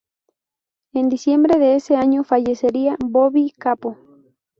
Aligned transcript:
En 0.95 1.09
diciembre 1.09 1.59
de 1.59 1.75
ese 1.75 1.95
año 1.95 2.23
fallecería 2.23 2.97
Bobby 3.05 3.51
Capó. 3.55 3.99